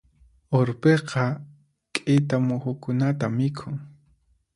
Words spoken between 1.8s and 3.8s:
k'ita muhukunata mikhun.